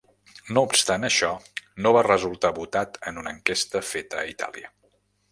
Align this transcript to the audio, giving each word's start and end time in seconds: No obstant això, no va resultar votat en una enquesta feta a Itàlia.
No 0.57 0.61
obstant 0.67 1.03
això, 1.09 1.27
no 1.85 1.91
va 1.97 2.01
resultar 2.07 2.51
votat 2.59 2.97
en 3.11 3.19
una 3.25 3.33
enquesta 3.35 3.83
feta 3.91 4.21
a 4.23 4.25
Itàlia. 4.31 4.73